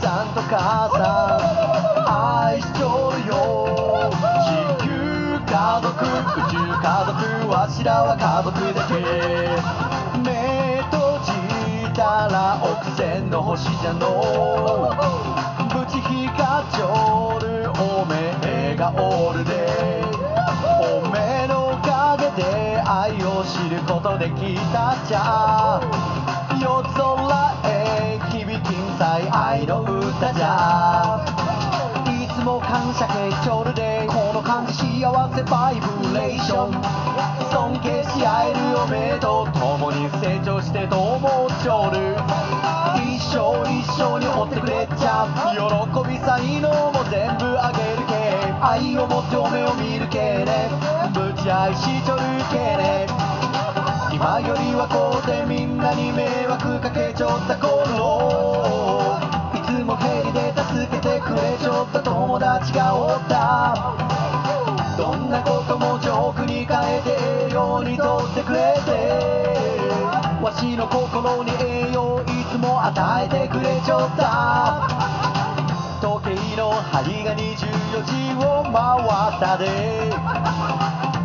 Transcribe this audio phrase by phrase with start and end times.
[0.00, 1.38] さんと母さ
[2.02, 2.08] ん
[2.48, 4.10] 愛しちょるよ
[4.44, 4.90] 地球
[5.46, 6.08] 家族宇
[6.50, 8.94] 宙家族わしらは家族だけ
[10.20, 11.32] 目閉じ
[11.94, 14.92] たら億千の星じゃの。
[15.72, 16.30] ぶち光っ
[16.70, 20.04] ちょるおめえがおるで。
[21.02, 22.44] おめえのおかげで
[22.86, 25.80] 愛を知ることできたっちゃ。
[26.60, 27.04] 夜空
[27.64, 27.65] へ
[28.96, 29.28] い。
[29.30, 31.20] 愛の歌じゃ
[32.06, 36.72] いつも感謝けちょるでこの感じ幸せバイブレーション。
[37.50, 41.30] 尊敬し合えるおめえと共に成長してと思っ
[41.62, 42.16] ちょる
[42.96, 46.02] 一生一緒に追ってくれちゃう。
[46.02, 48.16] 喜び才能も全部あげるけ
[48.60, 50.68] 愛を持ってお目を見るけね
[51.12, 53.06] ぶち愛しちょるけね
[54.12, 57.85] 今よりはこうでみんなに迷惑かけちょった頃
[62.66, 63.94] 友達がおった。
[64.96, 67.10] どんなこともジョークに変えて
[67.50, 69.78] 栄養にとってくれて。
[70.42, 74.88] わしの心に栄養いつも与えてくれちょった。
[76.00, 78.72] 時計の針が24時を回
[79.36, 80.10] ったで。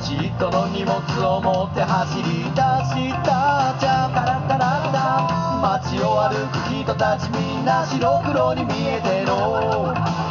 [0.00, 3.74] じっとの荷物を持って走り出した。
[3.78, 5.58] じゃタラタラタ。
[5.60, 10.25] 街を歩く人たちみんな白黒に見えての。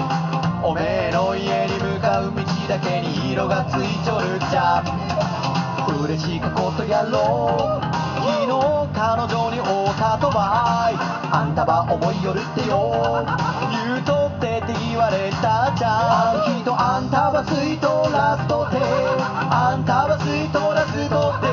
[0.66, 3.00] おめえの家に向かう道だけ。
[3.00, 4.84] に色がついちょるじゃ
[6.02, 7.86] 嬉しかことやろう。
[8.16, 10.96] 昨日彼女に会うたとばい
[11.32, 13.24] あんたは思いよるってよ
[13.70, 15.94] 言うとってって言われたじゃん。
[15.94, 18.82] あの人あんたはスイートラストて
[19.54, 21.45] あんたはスイートラストて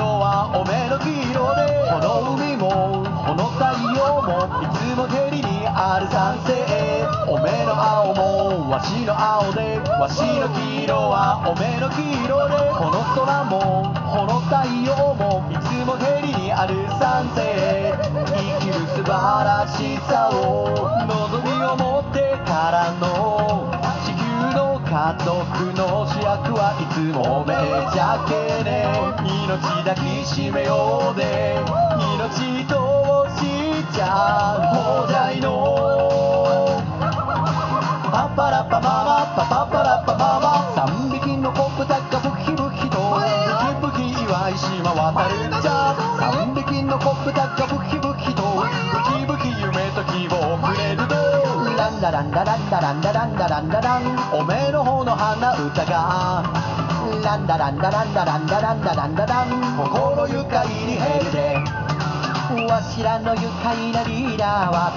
[0.00, 17.92] 色はおめの黄色でこの海もこの太陽もいつも照りにある賛成おめの青もわしの青でわしの黄色はおめの黄色でこの空もこの太陽もいつも照りにある賛成
[18.24, 20.64] 生きる素晴らしさを
[21.04, 23.29] 望みを持ってからの
[25.00, 28.84] の家族の主役はいつもめえじゃけね
[29.24, 31.56] 命抱きしめようで
[31.96, 34.49] 命としちゃう。
[57.30, 59.50] ランダランダランダランダランダランダラン。
[59.76, 61.54] 心愉快にヘルで。
[62.66, 64.90] わしらの愉快なリーダーは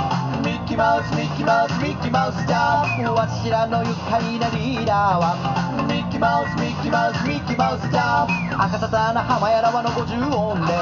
[0.43, 2.81] ミッキーマウスミッキーマウスミッキーマウスじゃ
[3.13, 8.25] わしらの愉快なリーダーはミッキーマウスミッキーマウスミッキーマウスじゃ
[8.57, 10.73] 赤沙汰な浜やらわの50音で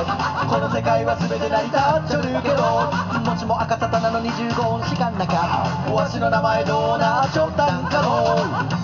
[0.48, 2.88] この世界は全て成り立っちょるけど
[3.30, 7.26] もしも赤沙汰なの25音しかなかわしの名前どうな。
[7.26, 8.81] っちょったんかの。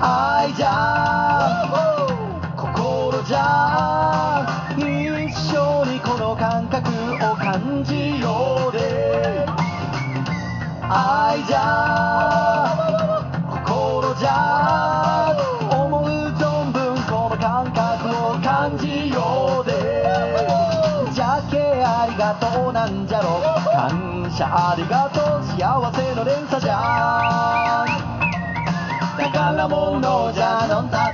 [0.00, 1.64] 愛じゃ
[2.56, 4.46] 心じゃ
[4.76, 9.46] 一緒にこの感覚を感じようで
[10.88, 12.68] 愛じゃ
[13.48, 15.36] 心じゃ
[15.70, 16.04] 思う
[16.34, 20.04] 存分この感覚を感じようで
[21.12, 23.06] じゃけありがとうなん。
[23.06, 23.40] じゃろ
[23.72, 28.05] 感謝ありがとう幸せの連鎖じゃ
[29.36, 31.12] 宝物じゃのんだ。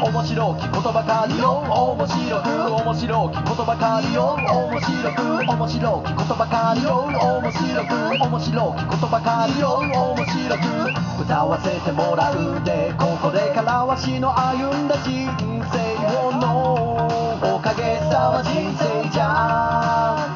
[0.00, 1.64] 面白き言葉かりよ。
[1.66, 4.38] 面白く面白き言葉かりよ。
[4.54, 7.10] 面白く面白き言葉かりよ。
[7.10, 9.82] 面白く面白き言葉かりよ。
[9.82, 12.62] 面白く歌わせてもらう。
[12.62, 15.26] でここでからわしの歩んだ人
[15.72, 17.08] 生をの
[17.56, 20.33] おかげさま人生じゃ。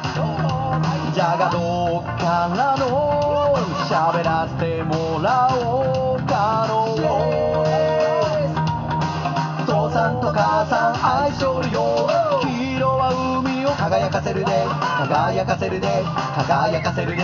[14.29, 14.51] せるで
[14.99, 15.87] 輝かせるで
[16.35, 17.23] 輝かせるで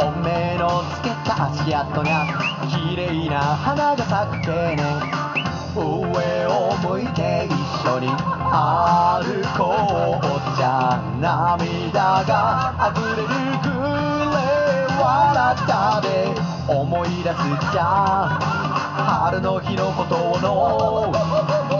[0.00, 2.26] おめえのつけた足跡が
[2.68, 4.82] 綺麗な花が咲くけね。
[5.74, 13.28] 上を向いて一緒に歩こうじゃ涙が溢れる
[13.62, 13.70] ぐ
[14.34, 14.42] れ
[15.00, 16.52] 笑ったで。
[16.68, 17.36] 思い出す
[17.72, 21.12] じゃ春の日のことの。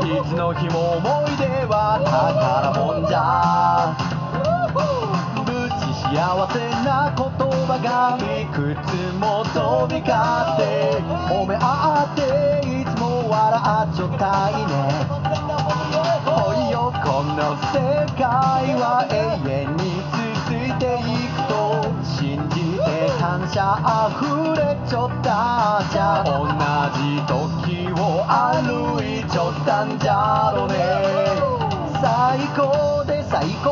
[0.04, 4.11] いつの日も思い出は宝物じゃ
[6.12, 6.18] 幸
[6.52, 7.24] せな言
[7.64, 11.00] 葉がいくつも飛び交って
[11.32, 13.40] 褒め合っていつも笑
[13.88, 14.92] っちょったいね。
[16.28, 17.80] おいよこの世
[18.20, 23.80] 界は永遠に続いていくと信じて感謝
[24.12, 26.22] 溢れちょったじゃ。
[26.28, 26.44] 同
[27.00, 30.76] じ時を歩いちょったんじゃろね。
[32.02, 33.71] 最高で最高。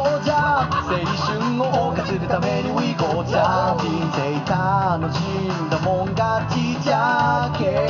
[4.46, 7.86] 楽しんだもん勝ちじゃけ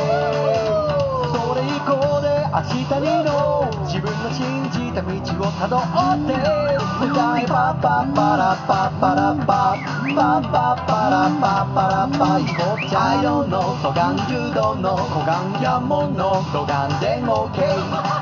[1.33, 5.11] それ以降で明日にの自分の信じた道
[5.47, 5.81] をたどっ
[6.27, 6.35] て
[7.05, 18.20] 歌いパッパッパラパッパラパッパッパッパラパッパラパ行こうちゃよのとがん柔道の小眼やものとがんで OK